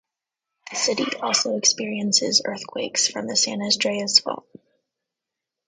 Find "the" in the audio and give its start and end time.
0.71-0.77, 3.27-3.35